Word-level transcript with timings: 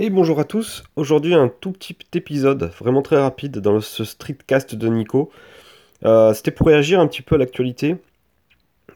Et 0.00 0.10
bonjour 0.10 0.38
à 0.38 0.44
tous, 0.44 0.84
aujourd'hui 0.94 1.34
un 1.34 1.48
tout 1.48 1.72
petit 1.72 1.96
épisode, 2.14 2.70
vraiment 2.78 3.02
très 3.02 3.20
rapide 3.20 3.58
dans 3.58 3.80
ce 3.80 4.04
streetcast 4.04 4.76
de 4.76 4.86
Nico. 4.86 5.32
Euh, 6.04 6.32
C'était 6.34 6.52
pour 6.52 6.68
réagir 6.68 7.00
un 7.00 7.08
petit 7.08 7.20
peu 7.20 7.34
à 7.34 7.38
l'actualité. 7.38 7.96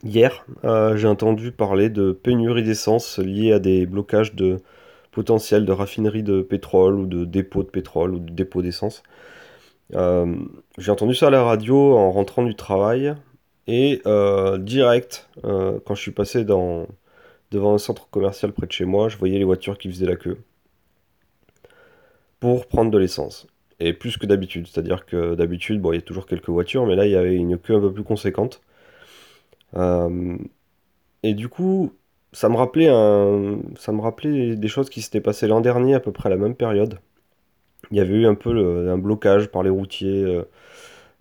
Hier, 0.05 0.45
euh, 0.63 0.95
j'ai 0.95 1.09
entendu 1.09 1.51
parler 1.51 1.89
de 1.89 2.13
pénurie 2.13 2.63
d'essence 2.63 3.19
liée 3.19 3.51
à 3.51 3.59
des 3.59 3.85
blocages 3.85 4.33
de 4.33 4.61
potentiels 5.11 5.65
de 5.65 5.73
raffinerie 5.73 6.23
de 6.23 6.41
pétrole 6.41 6.97
ou 6.97 7.05
de 7.05 7.25
dépôts 7.25 7.63
de 7.63 7.69
pétrole 7.69 8.13
ou 8.15 8.19
de 8.19 8.31
dépôts 8.31 8.61
d'essence. 8.61 9.03
Euh, 9.95 10.33
j'ai 10.77 10.91
entendu 10.91 11.15
ça 11.15 11.27
à 11.27 11.31
la 11.31 11.43
radio 11.43 11.97
en 11.97 12.11
rentrant 12.11 12.43
du 12.43 12.55
travail 12.55 13.13
et 13.67 14.01
direct, 14.59 15.29
quand 15.43 15.95
je 15.95 16.01
suis 16.01 16.11
passé 16.11 16.45
devant 16.45 16.87
un 17.51 17.77
centre 17.77 18.09
commercial 18.09 18.53
près 18.53 18.67
de 18.67 18.71
chez 18.71 18.85
moi, 18.85 19.09
je 19.09 19.17
voyais 19.17 19.37
les 19.37 19.43
voitures 19.43 19.77
qui 19.77 19.89
faisaient 19.89 20.05
la 20.05 20.15
queue 20.15 20.37
pour 22.43 22.67
prendre 22.67 22.91
de 22.91 22.97
l'essence. 22.97 23.47
Et 23.79 23.93
plus 23.93 24.17
que 24.17 24.25
d'habitude, 24.25 24.67
c'est-à-dire 24.67 25.05
que 25.05 25.33
d'habitude, 25.33 25.79
bon, 25.79 25.93
il 25.93 25.95
y 25.95 25.99
a 25.99 26.01
toujours 26.01 26.25
quelques 26.25 26.49
voitures, 26.49 26.85
mais 26.85 26.93
là, 26.93 27.05
il 27.05 27.11
y 27.13 27.15
avait 27.15 27.35
une 27.35 27.57
queue 27.57 27.75
un 27.75 27.79
peu 27.79 27.93
plus 27.93 28.03
conséquente. 28.03 28.59
Euh, 29.77 30.35
et 31.23 31.35
du 31.35 31.47
coup, 31.47 31.93
ça 32.33 32.49
me 32.49 32.57
rappelait 32.57 32.89
un, 32.89 33.59
ça 33.77 33.93
me 33.93 34.01
rappelait 34.01 34.57
des 34.57 34.67
choses 34.67 34.89
qui 34.89 35.01
s'étaient 35.01 35.21
passées 35.21 35.47
l'an 35.47 35.61
dernier, 35.61 35.95
à 35.95 36.01
peu 36.01 36.11
près 36.11 36.27
à 36.27 36.31
la 36.31 36.35
même 36.35 36.53
période. 36.53 36.99
Il 37.91 37.97
y 37.97 38.01
avait 38.01 38.15
eu 38.15 38.25
un 38.25 38.35
peu 38.35 38.89
un 38.89 38.97
blocage 38.97 39.47
par 39.47 39.63
les 39.63 39.69
routiers 39.69 40.23
euh, 40.23 40.43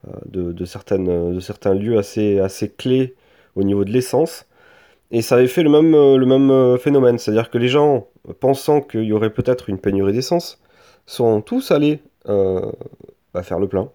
euh, 0.09 0.13
de, 0.27 0.53
de 0.53 1.35
de 1.35 1.41
certains 1.41 1.75
lieux 1.75 1.99
assez, 1.99 2.41
assez 2.41 2.69
clés 2.69 3.15
au 3.55 3.63
niveau 3.63 3.85
de 3.85 3.93
l'essence. 3.93 4.47
Et 5.13 5.23
ça 5.23 5.37
avait 5.37 5.47
fait 5.47 5.63
le 5.63 5.71
même, 5.71 5.93
le 5.93 6.27
même 6.27 6.79
phénomène, 6.79 7.19
c'est-à-dire 7.19 7.51
que 7.51 7.59
les 7.59 7.69
gens, 7.69 8.09
pensant 8.41 8.81
qu'il 8.81 9.05
y 9.05 9.13
aurait 9.13 9.31
peut-être 9.33 9.69
une 9.69 9.79
pénurie 9.79 10.13
d'essence, 10.15 10.62
sont 11.07 11.41
tous 11.41 11.71
allés 11.71 12.01
euh, 12.29 12.71
bah, 13.35 13.43
faire 13.43 13.59
le 13.59 13.69
plein 13.69 13.91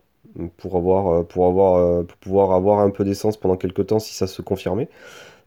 pour 0.57 0.75
avoir, 0.75 1.07
euh, 1.07 1.23
pour 1.23 1.47
avoir, 1.47 1.75
euh, 1.75 2.03
pour 2.03 2.17
pouvoir 2.17 2.51
avoir 2.51 2.79
un 2.79 2.89
peu 2.89 3.03
d'essence 3.03 3.37
pendant 3.37 3.55
quelques 3.55 3.87
temps 3.87 3.99
si 3.99 4.13
ça 4.13 4.27
se 4.27 4.41
confirmait. 4.41 4.89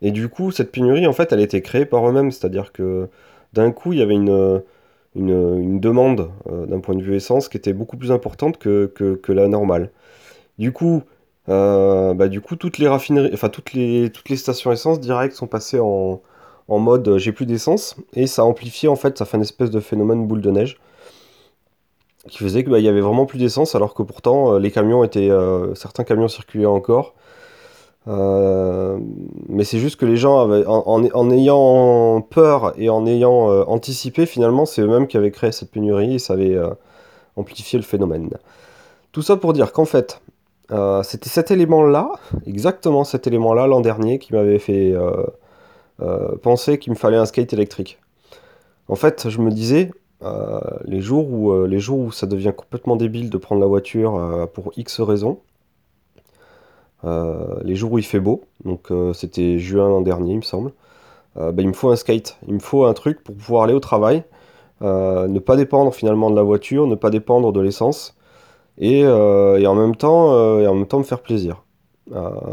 Et 0.03 0.11
du 0.13 0.29
coup, 0.29 0.51
cette 0.51 0.73
pénurie, 0.73 1.07
en 1.07 1.13
fait, 1.13 1.33
elle 1.33 1.41
a 1.41 1.43
été 1.43 1.61
créée 1.63 1.85
par 1.87 2.09
eux-mêmes, 2.09 2.31
c'est-à-dire 2.31 2.73
que 2.73 3.09
d'un 3.53 3.71
coup, 3.73 3.93
il 3.93 3.99
y 3.99 4.03
avait 4.03 4.15
une, 4.15 4.63
une, 5.15 5.81
demande 5.81 6.31
d'un 6.49 6.81
point 6.81 6.95
de 6.95 7.03
vue 7.03 7.17
essence 7.17 7.49
qui 7.49 7.59
était 7.59 7.75
beaucoup 7.75 7.99
plus 7.99 8.11
importante 8.13 8.59
que, 8.59 8.87
que, 8.87 9.33
la 9.33 9.49
normale. 9.49 9.91
Du 10.59 10.73
coup, 10.73 11.03
bah, 11.47 12.29
du 12.29 12.41
coup, 12.41 12.57
toutes 12.57 12.79
les 12.79 12.89
raffineries, 12.89 13.31
enfin 13.35 13.51
toutes 13.51 13.75
les, 13.75 14.11
toutes 14.11 14.31
les 14.31 14.37
stations 14.37 14.73
essence 14.73 15.01
directes 15.01 15.35
sont 15.35 15.47
passées 15.47 15.81
en, 15.81 16.23
en 16.69 16.79
mode 16.79 17.19
j'ai 17.19 17.33
plus 17.33 17.47
d'essence 17.47 17.97
et 18.15 18.27
ça 18.27 18.43
a 18.43 18.45
amplifié 18.47 18.89
en 18.89 18.97
fait, 18.97 19.19
ça 19.19 19.27
fait 19.27 19.37
une 19.37 19.43
espèce 19.43 19.71
de 19.71 19.81
phénomène 19.81 20.27
boule 20.27 20.41
de 20.41 20.51
neige 20.51 20.79
qui 22.29 22.39
faisait 22.39 22.65
qu'il 22.65 22.77
y 22.79 22.89
avait 22.89 23.01
vraiment 23.01 23.27
plus 23.27 23.39
d'essence 23.39 23.75
alors 23.75 23.95
que 23.95 24.03
pourtant 24.03 24.55
euh, 24.55 24.59
les 24.59 24.71
camions 24.71 25.05
étaient, 25.05 25.31
euh, 25.31 25.75
certains 25.75 26.05
camions 26.05 26.29
circulaient 26.29 26.67
encore. 26.67 27.15
Euh, 28.09 28.99
mais 29.49 29.65
c'est 29.65 29.79
juste 29.79 29.97
que 29.97 30.07
les 30.07 30.17
gens 30.17 30.41
avaient, 30.41 30.65
en, 30.67 31.31
ayant 31.31 32.21
peur 32.23 32.73
et 32.79 32.89
en 32.89 33.07
ayant 33.07 33.49
anticipé, 33.69 34.25
finalement, 34.25 34.65
c'est 34.65 34.81
eux-mêmes 34.81 35.07
qui 35.07 35.17
avaient 35.17 35.31
créé 35.31 35.53
cette 35.53 35.71
pénurie 35.71 36.15
et 36.15 36.19
ça 36.19 36.33
avait 36.33 36.59
amplifié 37.37 37.79
le 37.79 37.85
phénomène. 37.85 38.31
Tout 39.13 39.21
ça 39.21 39.37
pour 39.37 39.53
dire 39.53 39.73
qu'en 39.73 39.85
fait, 39.85 40.23
c'était 41.03 41.29
cet 41.29 41.51
élément-là, 41.51 42.13
exactement 42.47 43.05
cet 43.05 43.27
élément-là 43.27 43.67
l'an 43.67 43.81
dernier, 43.81 44.19
qui 44.19 44.33
m'avait 44.33 44.59
fait 44.59 44.95
penser 46.43 46.79
qu'il 46.79 46.93
me 46.95 46.99
fallait 46.99 47.19
un 47.19 47.27
skate 47.27 47.53
électrique. 47.53 47.99
En 48.89 48.97
fait, 48.97 49.29
je 49.29 49.41
me 49.41 49.51
disais, 49.51 49.91
euh, 50.23 50.61
les 50.85 51.01
jours 51.01 51.31
où, 51.33 51.53
euh, 51.53 51.67
les 51.67 51.79
jours 51.79 51.99
où 51.99 52.13
ça 52.13 52.27
devient 52.27 52.53
complètement 52.55 52.97
débile 52.97 53.31
de 53.31 53.39
prendre 53.39 53.61
la 53.61 53.67
voiture 53.67 54.17
euh, 54.17 54.47
pour 54.47 54.73
X 54.77 55.01
raisons, 55.01 55.39
les 57.65 57.77
jours 57.77 57.93
où 57.93 57.99
il 57.99 58.05
fait 58.05 58.21
beau, 58.21 58.43
donc 58.67 58.89
c'était 59.15 59.59
juin 59.59 59.89
l'an 59.89 60.03
dernier, 60.03 60.33
il 60.33 60.37
me 60.37 60.43
semble, 60.43 60.73
ben, 61.35 61.55
il 61.61 61.69
me 61.69 61.73
faut 61.73 61.89
un 61.89 61.97
skate, 61.97 62.37
il 62.47 62.53
me 62.53 62.59
faut 62.59 62.85
un 62.85 62.93
truc 62.93 63.25
pour 63.25 63.35
pouvoir 63.35 63.63
aller 63.63 63.73
au 63.73 63.81
travail, 63.81 64.23
ne 64.83 65.39
pas 65.39 65.57
dépendre 65.57 65.95
finalement 65.95 66.31
de 66.31 66.37
la 66.37 66.43
voiture, 66.43 66.87
ne 66.87 66.97
pas 66.97 67.09
dépendre 67.09 67.55
de 67.55 67.61
l'essence, 67.63 68.19
et, 68.77 69.07
en 69.07 69.75
même 69.75 69.97
temps, 69.97 70.33
en 70.35 70.75
même 70.75 70.87
temps 70.87 70.99
me 70.99 71.05
faire 71.05 71.23
plaisir. 71.23 71.63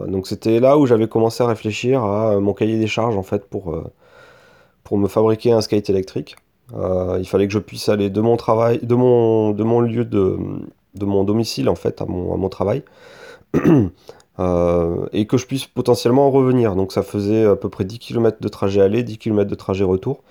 Donc 0.07 0.27
c'était 0.27 0.61
là 0.61 0.77
où 0.77 0.85
j'avais 0.85 1.09
commencé 1.09 1.43
à 1.43 1.47
réfléchir 1.47 2.01
à 2.05 2.39
mon 2.39 2.53
cahier 2.53 2.79
des 2.79 2.87
charges 2.87 3.17
en 3.17 3.23
fait 3.23 3.49
pour 3.49 3.67
me 4.93 5.09
fabriquer 5.09 5.51
un 5.51 5.59
skate 5.59 5.89
électrique. 5.89 6.37
Euh, 6.73 7.17
il 7.19 7.27
fallait 7.27 7.47
que 7.47 7.53
je 7.53 7.59
puisse 7.59 7.89
aller 7.89 8.09
de 8.09 8.21
mon 8.21 8.37
travail, 8.37 8.79
de 8.83 8.95
mon, 8.95 9.51
de 9.51 9.63
mon 9.63 9.79
lieu 9.79 10.05
de, 10.05 10.37
de 10.95 11.05
mon 11.05 11.23
domicile 11.23 11.69
en 11.69 11.75
fait 11.75 12.01
à 12.01 12.05
mon, 12.05 12.33
à 12.33 12.37
mon 12.37 12.49
travail, 12.49 12.83
euh, 14.39 15.05
et 15.13 15.27
que 15.27 15.37
je 15.37 15.45
puisse 15.45 15.65
potentiellement 15.65 16.27
en 16.27 16.31
revenir. 16.31 16.75
Donc 16.75 16.91
ça 16.91 17.03
faisait 17.03 17.45
à 17.45 17.55
peu 17.55 17.69
près 17.69 17.85
10 17.85 17.99
km 17.99 18.37
de 18.41 18.47
trajet 18.49 18.81
aller, 18.81 19.03
10 19.03 19.17
km 19.17 19.49
de 19.49 19.55
trajet 19.55 19.83
retour. 19.83 20.23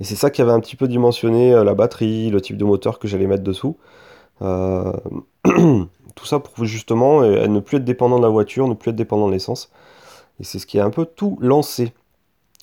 Et 0.00 0.04
c'est 0.04 0.16
ça 0.16 0.30
qui 0.30 0.42
avait 0.42 0.52
un 0.52 0.60
petit 0.60 0.76
peu 0.76 0.88
dimensionné 0.88 1.52
euh, 1.52 1.64
la 1.64 1.74
batterie, 1.74 2.30
le 2.30 2.40
type 2.40 2.56
de 2.56 2.64
moteur 2.64 2.98
que 2.98 3.06
j'allais 3.06 3.26
mettre 3.26 3.44
dessous. 3.44 3.76
Tout 6.14 6.26
ça 6.26 6.40
pour 6.40 6.64
justement 6.64 7.22
ne 7.22 7.60
plus 7.60 7.76
être 7.76 7.84
dépendant 7.84 8.18
de 8.18 8.22
la 8.22 8.28
voiture, 8.28 8.66
ne 8.66 8.74
plus 8.74 8.90
être 8.90 8.96
dépendant 8.96 9.28
de 9.28 9.32
l'essence. 9.32 9.70
Et 10.40 10.44
c'est 10.44 10.58
ce 10.58 10.66
qui 10.66 10.80
a 10.80 10.84
un 10.84 10.90
peu 10.90 11.06
tout 11.06 11.38
lancé. 11.40 11.92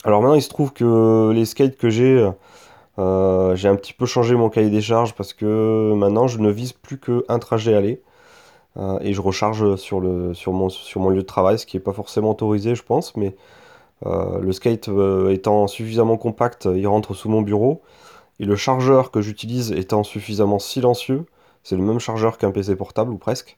Alors 0.04 0.22
maintenant, 0.22 0.36
il 0.36 0.42
se 0.42 0.50
trouve 0.50 0.74
que 0.74 1.32
les 1.34 1.46
skates 1.46 1.78
que 1.78 1.90
j'ai, 1.90 2.30
euh, 3.00 3.56
j'ai 3.56 3.70
un 3.70 3.76
petit 3.76 3.94
peu 3.94 4.06
changé 4.06 4.36
mon 4.36 4.50
cahier 4.50 4.70
des 4.70 4.82
charges 4.82 5.16
parce 5.16 5.34
que 5.34 5.94
maintenant, 5.96 6.28
je 6.28 6.40
ne 6.40 6.50
vise 6.50 6.74
plus 6.74 7.00
qu'un 7.00 7.40
trajet 7.40 7.74
aller. 7.74 8.02
Euh, 8.78 9.00
et 9.02 9.14
je 9.14 9.22
recharge 9.22 9.76
sur 9.78 10.02
mon, 10.02 11.10
lieu 11.10 11.22
de 11.22 11.22
travail, 11.22 11.60
ce 11.60 11.66
qui 11.66 11.78
n'est 11.78 11.84
pas 11.84 11.94
forcément 11.94 12.32
autorisé, 12.32 12.76
je 12.76 12.84
pense. 12.84 13.16
Mais 13.16 13.36
euh, 14.06 14.40
le 14.40 14.52
skate 14.52 14.90
étant 15.30 15.68
suffisamment 15.68 16.18
compact, 16.18 16.68
il 16.74 16.88
rentre 16.88 17.14
sous 17.14 17.30
mon 17.30 17.42
bureau. 17.42 17.82
Et 18.40 18.46
le 18.46 18.56
chargeur 18.56 19.12
que 19.12 19.22
j'utilise 19.22 19.72
étant 19.72 20.04
suffisamment 20.04 20.60
silencieux, 20.60 21.26
c'est 21.64 21.76
le 21.76 21.84
même 21.84 22.00
chargeur 22.00 22.38
qu'un 22.38 22.52
PC 22.52 22.76
portable 22.76 23.12
ou 23.12 23.18
presque, 23.18 23.58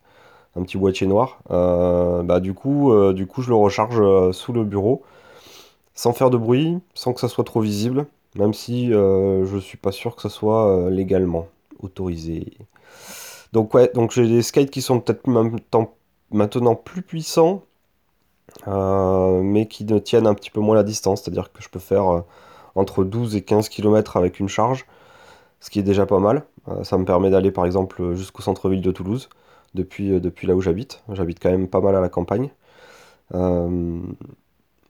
un 0.55 0.63
petit 0.63 0.77
boîtier 0.77 1.07
noir. 1.07 1.39
bah 1.49 2.39
du 2.39 2.53
coup, 2.53 2.91
du 3.13 3.27
coup, 3.27 3.41
je 3.43 3.49
le 3.49 3.55
recharge 3.55 4.31
sous 4.31 4.53
le 4.53 4.63
bureau, 4.63 5.03
sans 5.93 6.13
faire 6.13 6.31
de 6.31 6.37
bruit, 6.37 6.79
sans 6.95 7.13
que 7.13 7.19
ça 7.19 7.27
soit 7.27 7.43
trop 7.43 7.61
visible, 7.61 8.07
même 8.35 8.53
si 8.53 8.93
euh, 8.93 9.45
je 9.45 9.57
suis 9.57 9.77
pas 9.77 9.91
sûr 9.91 10.15
que 10.15 10.21
ça 10.21 10.29
soit 10.29 10.67
euh, 10.67 10.89
légalement 10.89 11.47
autorisé. 11.79 12.57
Donc 13.53 13.73
ouais, 13.73 13.91
donc 13.93 14.11
j'ai 14.11 14.27
des 14.27 14.41
skates 14.41 14.69
qui 14.71 14.81
sont 14.81 14.99
peut-être 14.99 15.27
maintenant 15.27 16.75
plus 16.75 17.01
puissants, 17.01 17.63
euh, 18.67 19.41
mais 19.43 19.67
qui 19.67 19.85
ne 19.85 19.99
tiennent 19.99 20.27
un 20.27 20.33
petit 20.33 20.51
peu 20.51 20.59
moins 20.61 20.75
la 20.75 20.83
distance, 20.83 21.23
c'est-à-dire 21.23 21.51
que 21.51 21.61
je 21.61 21.69
peux 21.69 21.79
faire 21.79 22.07
euh, 22.11 22.21
entre 22.75 23.03
12 23.03 23.35
et 23.35 23.41
15 23.43 23.69
km 23.69 24.17
avec 24.17 24.39
une 24.39 24.49
charge 24.49 24.85
ce 25.59 25.69
qui 25.69 25.79
est 25.79 25.83
déjà 25.83 26.05
pas 26.07 26.19
mal. 26.19 26.43
Ça 26.83 26.97
me 26.97 27.05
permet 27.05 27.29
d'aller 27.29 27.51
par 27.51 27.65
exemple 27.65 28.15
jusqu'au 28.15 28.41
centre-ville 28.41 28.81
de 28.81 28.91
Toulouse, 28.91 29.29
depuis, 29.75 30.19
depuis 30.19 30.47
là 30.47 30.55
où 30.55 30.61
j'habite. 30.61 31.03
J'habite 31.13 31.39
quand 31.39 31.51
même 31.51 31.67
pas 31.67 31.81
mal 31.81 31.95
à 31.95 32.01
la 32.01 32.09
campagne. 32.09 32.49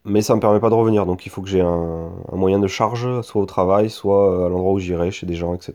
Mais 0.03 0.21
ça 0.21 0.35
me 0.35 0.39
permet 0.39 0.59
pas 0.59 0.69
de 0.69 0.75
revenir, 0.75 1.05
donc 1.05 1.25
il 1.27 1.29
faut 1.29 1.41
que 1.41 1.49
j'ai 1.49 1.61
un, 1.61 2.09
moyen 2.31 2.57
de 2.59 2.67
charge, 2.67 3.21
soit 3.21 3.41
au 3.41 3.45
travail, 3.45 3.89
soit 3.89 4.31
euh, 4.31 4.45
à 4.47 4.49
l'endroit 4.49 4.73
où 4.73 4.79
j'irai, 4.79 5.11
chez 5.11 5.27
des 5.27 5.35
gens, 5.35 5.53
etc. 5.53 5.73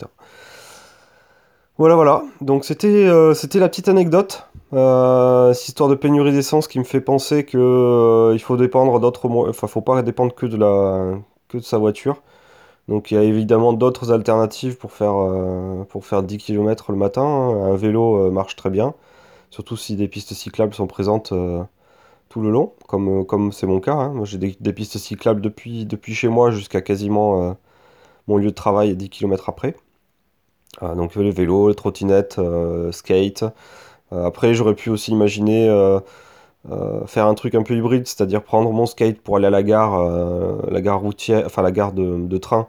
Voilà, 1.78 1.94
voilà. 1.94 2.22
Donc 2.40 2.64
c'était 2.64 3.06
euh, 3.06 3.34
la 3.54 3.68
petite 3.68 3.88
anecdote. 3.88 4.46
Euh, 4.72 5.52
cette 5.52 5.68
histoire 5.68 5.88
de 5.88 5.94
pénurie 5.94 6.32
d'essence 6.32 6.66
qui 6.66 6.78
me 6.80 6.84
fait 6.84 7.00
penser 7.00 7.44
que 7.44 8.32
il 8.34 8.40
faut 8.40 8.56
dépendre 8.56 8.98
d'autres. 8.98 9.28
Enfin, 9.48 9.66
faut 9.68 9.82
pas 9.82 10.02
dépendre 10.02 10.34
que 10.34 10.46
de 10.46 10.56
la 10.56 11.18
que 11.48 11.58
de 11.58 11.62
sa 11.62 11.78
voiture. 11.78 12.22
Donc 12.88 13.10
il 13.10 13.14
y 13.14 13.18
a 13.18 13.22
évidemment 13.22 13.72
d'autres 13.72 14.12
alternatives 14.12 14.76
pour 14.76 14.92
faire, 14.92 15.14
pour 15.88 16.06
faire 16.06 16.22
10 16.22 16.38
km 16.38 16.92
le 16.92 16.98
matin. 16.98 17.22
Un 17.22 17.76
vélo 17.76 18.30
marche 18.30 18.56
très 18.56 18.70
bien, 18.70 18.94
surtout 19.50 19.76
si 19.76 19.96
des 19.96 20.08
pistes 20.08 20.32
cyclables 20.34 20.74
sont 20.74 20.86
présentes 20.86 21.32
tout 22.28 22.40
le 22.40 22.50
long, 22.50 22.74
comme 22.88 23.20
euh, 23.22 23.24
comme 23.24 23.52
c'est 23.52 23.66
mon 23.66 23.80
cas. 23.80 23.94
hein. 23.94 24.24
J'ai 24.24 24.38
des, 24.38 24.72
pistes 24.72 24.98
cyclables 24.98 25.40
depuis, 25.40 25.86
depuis 25.86 26.14
chez 26.14 26.28
moi 26.28 26.50
jusqu'à 26.50 26.80
quasiment 26.82 27.50
euh, 27.50 27.54
mon 28.28 28.38
lieu 28.38 28.46
de 28.46 28.54
travail 28.56 28.96
10 28.96 29.10
km 29.10 29.48
après. 29.50 29.76
Ah, 30.80 30.94
donc 30.94 31.14
le 31.14 31.30
vélo, 31.30 31.68
les 31.68 31.74
trottinettes, 31.74 32.38
euh, 32.38 32.92
skate. 32.92 33.44
Euh, 34.12 34.26
après 34.26 34.54
j'aurais 34.54 34.74
pu 34.74 34.90
aussi 34.90 35.12
imaginer 35.12 35.68
euh, 35.68 36.00
euh, 36.70 37.06
faire 37.06 37.26
un 37.26 37.34
truc 37.34 37.54
un 37.54 37.62
peu 37.62 37.74
hybride, 37.76 38.06
c'est-à-dire 38.06 38.42
prendre 38.44 38.70
mon 38.72 38.86
skate 38.86 39.20
pour 39.22 39.36
aller 39.36 39.46
à 39.46 39.50
la 39.50 39.62
gare, 39.64 39.94
euh, 40.00 40.58
la 40.70 40.80
gare 40.82 41.00
routière, 41.00 41.44
enfin 41.46 41.62
la 41.62 41.72
gare 41.72 41.92
de, 41.92 42.18
de 42.26 42.38
train 42.38 42.68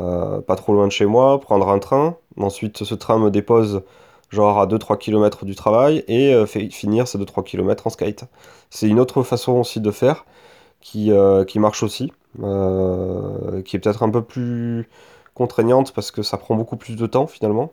euh, 0.00 0.40
pas 0.42 0.56
trop 0.56 0.74
loin 0.74 0.86
de 0.86 0.92
chez 0.92 1.06
moi, 1.06 1.40
prendre 1.40 1.68
un 1.70 1.78
train. 1.78 2.16
Ensuite, 2.38 2.84
ce 2.84 2.94
train 2.94 3.18
me 3.18 3.30
dépose 3.30 3.82
genre 4.32 4.58
à 4.60 4.66
deux 4.66 4.78
trois 4.78 4.96
kilomètres 4.96 5.44
du 5.44 5.54
travail 5.54 6.04
et 6.08 6.34
euh, 6.34 6.46
finir 6.46 7.06
ces 7.06 7.18
deux 7.18 7.26
trois 7.26 7.44
kilomètres 7.44 7.86
en 7.86 7.90
skate. 7.90 8.24
C'est 8.70 8.88
une 8.88 8.98
autre 8.98 9.22
façon 9.22 9.52
aussi 9.52 9.80
de 9.80 9.90
faire 9.90 10.24
qui, 10.80 11.12
euh, 11.12 11.44
qui 11.44 11.58
marche 11.58 11.82
aussi, 11.82 12.12
euh, 12.42 13.62
qui 13.62 13.76
est 13.76 13.78
peut-être 13.78 14.02
un 14.02 14.10
peu 14.10 14.22
plus, 14.22 14.88
contraignante 15.34 15.92
parce 15.92 16.10
que 16.10 16.22
ça 16.22 16.36
prend 16.38 16.56
beaucoup 16.56 16.76
plus 16.76 16.96
de 16.96 17.06
temps 17.06 17.26
finalement. 17.26 17.72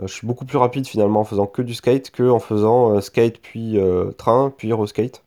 je 0.00 0.12
suis 0.12 0.26
beaucoup 0.26 0.44
plus 0.44 0.58
rapide 0.58 0.86
finalement 0.86 1.20
en 1.20 1.24
faisant 1.24 1.46
que 1.46 1.62
du 1.62 1.74
skate 1.74 2.10
que 2.10 2.28
en 2.30 2.40
faisant 2.40 3.00
skate 3.00 3.38
puis 3.40 3.78
train 4.18 4.52
puis 4.56 4.72
skate. 4.86 5.22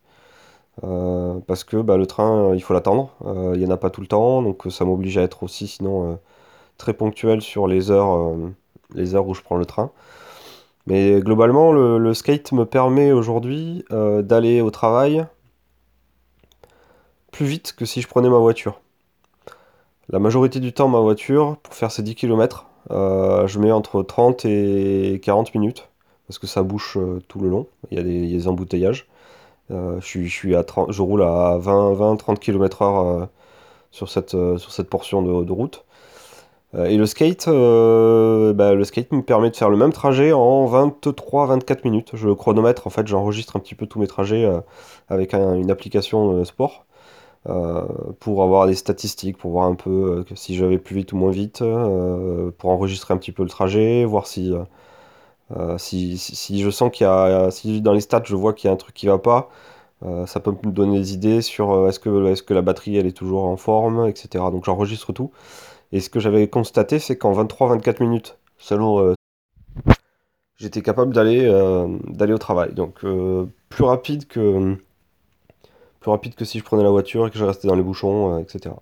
parce 0.82 1.64
que 1.64 1.78
bah, 1.78 1.98
le 1.98 2.08
train, 2.08 2.54
il 2.56 2.62
faut 2.62 2.74
l'attendre. 2.74 3.12
il 3.56 3.60
n'y 3.60 3.66
en 3.66 3.72
a 3.72 3.78
pas 3.78 3.90
tout 3.90 4.02
le 4.02 4.08
temps, 4.08 4.42
donc 4.42 4.64
ça 4.70 4.86
m'oblige 4.86 5.18
à 5.18 5.24
être 5.24 5.44
aussi 5.44 5.68
sinon 5.68 6.20
très 6.78 6.94
ponctuel 6.94 7.42
sur 7.42 7.68
les 7.68 7.92
heures, 7.92 8.36
les 8.94 9.16
heures 9.16 9.28
où 9.28 9.34
je 9.34 9.42
prends 9.42 9.58
le 9.58 9.66
train. 9.66 9.92
Mais 10.86 11.22
globalement, 11.22 11.72
le, 11.72 12.14
skate 12.14 12.52
me 12.52 12.66
permet 12.66 13.12
aujourd'hui 13.12 13.86
euh, 13.92 14.22
d'aller 14.22 14.62
au 14.62 14.70
travail 14.70 15.26
plus 17.32 17.46
vite 17.46 17.74
que 17.76 17.86
si 17.86 18.02
je 18.02 18.08
prenais 18.08 18.30
ma 18.30 18.38
voiture. 18.38 18.82
La 20.10 20.20
majorité 20.20 20.60
du 20.60 20.74
temps, 20.74 20.88
ma 20.88 21.00
voiture, 21.00 21.58
pour 21.64 21.74
faire 21.74 21.92
ces 21.92 22.04
10 22.04 22.16
km, 22.16 22.68
euh, 22.92 23.48
je 23.48 23.60
mets 23.60 23.72
entre 23.72 24.04
30 24.04 24.46
et 24.46 25.20
40 25.24 25.56
minutes, 25.56 25.90
parce 26.28 26.38
que 26.38 26.46
ça 26.46 26.62
bouche 26.62 26.98
euh, 26.98 27.22
tout 27.28 27.40
le 27.40 27.50
long, 27.50 27.68
il 27.90 27.98
y 27.98 28.02
a 28.02 28.04
des, 28.04 28.48
embouteillages. 28.48 29.08
je, 29.70 30.54
à 30.54 31.02
roule 31.02 31.24
à 31.24 31.58
20-30 31.58 32.38
km/h 32.38 33.28
sur, 33.90 34.10
cette, 34.10 34.32
sur 34.32 34.72
cette 34.72 34.90
portion 34.90 35.22
de 35.24 35.52
route. 35.52 35.86
Euh, 36.76 36.86
et 36.86 36.98
le 36.98 37.06
skate, 37.06 37.48
euh, 37.48 38.54
bah, 38.54 38.74
le 38.74 38.84
skate 38.84 39.12
me 39.12 39.22
permet 39.22 39.50
de 39.50 39.56
faire 39.56 39.70
le 39.70 39.78
même 39.78 39.94
trajet 39.94 40.32
en 40.34 40.66
23-24 40.68 41.82
minutes. 41.84 42.12
Je 42.14 42.30
chronomètre, 42.30 42.88
en 42.88 42.90
fait, 42.90 43.08
j'enregistre 43.08 43.56
un 43.56 43.60
petit 43.60 43.76
peu 43.76 43.86
tous 43.86 44.00
mes 44.00 44.08
trajets 44.08 44.46
euh, 44.46 44.60
avec 45.10 45.34
une 45.34 45.72
application 45.72 46.44
sport 46.46 46.86
pour 48.20 48.42
avoir 48.44 48.68
des 48.68 48.76
statistiques, 48.76 49.38
pour 49.38 49.52
voir 49.52 49.66
un 49.66 49.76
peu 49.76 50.24
si 50.34 50.56
j'avais 50.56 50.78
plus 50.78 50.96
vite 50.96 51.12
ou 51.12 51.18
moins 51.18 51.32
vite, 51.32 51.62
pour 52.58 52.70
enregistrer 52.70 53.14
un 53.14 53.18
petit 53.18 53.34
peu 53.34 53.44
le 53.44 53.50
trajet, 53.50 54.06
voir 54.06 54.28
si, 54.28 54.54
si, 55.78 56.18
si, 56.18 56.62
je 56.62 56.70
sens 56.70 56.90
qu'il 56.90 57.06
y 57.06 57.10
a, 57.10 57.52
si 57.52 57.82
dans 57.82 57.92
les 57.92 58.00
stats 58.00 58.24
je 58.24 58.36
vois 58.36 58.54
qu'il 58.54 58.70
y 58.70 58.72
a 58.72 58.74
un 58.74 58.78
truc 58.78 58.96
qui 58.96 59.08
va 59.08 59.18
pas, 59.18 59.50
ça 60.26 60.40
peut 60.40 60.54
me 60.64 60.72
donner 60.72 61.00
des 61.00 61.14
idées 61.14 61.42
sur 61.42 61.90
est-ce 61.90 62.00
que, 62.00 62.10
est 62.28 62.36
-ce 62.36 62.44
que 62.44 62.54
la 62.54 62.62
batterie 62.62 62.96
elle 62.96 63.08
est 63.08 63.18
toujours 63.18 63.44
en 63.44 63.58
forme, 63.58 64.08
etc. 64.08 64.46
Donc 64.50 64.64
j'enregistre 64.64 65.12
tout. 65.12 65.32
Et 65.94 66.00
ce 66.00 66.10
que 66.10 66.20
j'avais 66.20 66.48
constaté, 66.48 66.98
c'est 66.98 67.18
qu'en 67.18 67.34
23-24 67.34 68.02
minutes, 68.02 68.40
selon, 68.58 69.00
euh, 69.00 69.14
j'étais 70.58 70.82
capable 70.82 71.14
d'aller 71.14 71.46
euh, 71.46 71.88
d'aller 72.08 72.34
au 72.34 72.40
travail. 72.40 72.74
Donc 72.74 73.06
euh, 73.06 73.46
plus 73.70 73.84
rapide 73.84 74.26
que 74.26 74.76
plus 76.00 76.10
rapide 76.10 76.34
que 76.34 76.46
si 76.46 76.58
je 76.58 76.64
prenais 76.64 76.82
la 76.82 76.90
voiture 76.90 77.28
et 77.28 77.30
que 77.30 77.38
je 77.38 77.46
restais 77.46 77.68
dans 77.68 77.76
les 77.76 77.84
bouchons, 77.84 78.40
etc. 78.40 78.74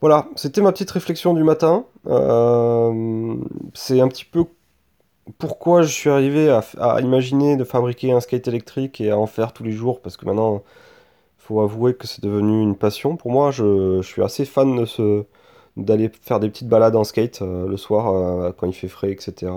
Voilà, 0.00 0.26
c'était 0.34 0.60
ma 0.60 0.72
petite 0.72 0.90
réflexion 0.90 1.32
du 1.32 1.44
matin. 1.44 1.86
c'est 3.74 4.00
un 4.00 4.08
petit 4.08 4.24
peu 4.24 4.44
pourquoi 5.38 5.82
je 5.82 5.92
suis 5.92 6.10
arrivé 6.10 6.50
à, 6.50 7.00
imaginer 7.00 7.56
de 7.56 7.64
fabriquer 7.64 8.12
un 8.12 8.20
skate 8.20 8.48
électrique 8.48 9.00
et 9.00 9.10
à 9.12 9.18
en 9.18 9.26
faire 9.26 9.52
tous 9.52 9.62
les 9.62 9.72
jours, 9.72 10.02
parce 10.02 10.16
que 10.18 10.26
maintenant, 10.26 10.56
il 11.38 11.44
faut 11.46 11.60
avouer 11.60 11.94
que 11.94 12.06
c'est 12.06 12.22
devenu 12.22 12.60
une 12.60 12.76
passion. 12.76 13.16
Pour 13.16 13.30
moi, 13.30 13.50
je 13.50 14.02
suis 14.02 14.22
assez 14.22 14.44
fan 14.44 14.76
de 14.76 14.84
ce, 14.84 15.24
d'aller 15.76 16.10
faire 16.22 16.40
des 16.40 16.48
petites 16.48 16.68
balades 16.68 16.96
en 16.96 17.04
skate 17.04 17.42
euh, 17.42 17.66
le 17.66 17.76
soir 17.76 18.08
euh, 18.08 18.52
quand 18.56 18.66
il 18.66 18.74
fait 18.74 18.88
frais, 18.88 19.10
etc. 19.10 19.52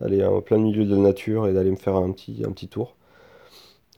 Aller 0.00 0.24
en 0.24 0.40
plein 0.42 0.58
milieu 0.58 0.84
de 0.84 0.94
la 0.94 1.00
nature 1.00 1.46
et 1.46 1.52
d'aller 1.52 1.70
me 1.70 1.76
faire 1.76 1.96
un 1.96 2.10
petit, 2.12 2.42
un 2.46 2.52
petit 2.52 2.68
tour. 2.68 2.94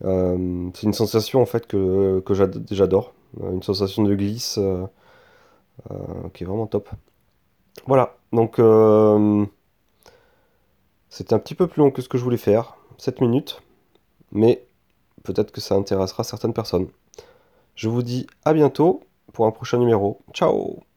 Euh, 0.05 0.69
c'est 0.73 0.83
une 0.83 0.93
sensation 0.93 1.41
en 1.41 1.45
fait 1.45 1.67
que, 1.67 2.21
que 2.25 2.33
j'adore, 2.33 3.13
une 3.41 3.63
sensation 3.63 4.03
de 4.03 4.15
glisse 4.15 4.59
qui 6.33 6.43
est 6.43 6.47
vraiment 6.47 6.67
top. 6.67 6.89
Voilà, 7.85 8.15
donc 8.31 8.61
c'était 11.09 11.33
un 11.33 11.39
petit 11.39 11.55
peu 11.55 11.67
plus 11.67 11.81
long 11.81 11.91
que 11.91 12.01
ce 12.01 12.07
que 12.07 12.17
je 12.17 12.23
voulais 12.23 12.37
faire, 12.37 12.77
7 12.97 13.19
minutes, 13.19 13.61
mais 14.31 14.63
peut-être 15.23 15.51
que 15.51 15.59
ça 15.59 15.75
intéressera 15.75 16.23
certaines 16.23 16.53
personnes. 16.53 16.87
Je 17.75 17.89
vous 17.89 18.03
dis 18.03 18.27
à 18.45 18.53
bientôt 18.53 19.01
pour 19.33 19.45
un 19.45 19.51
prochain 19.51 19.77
numéro. 19.77 20.19
Ciao 20.33 20.88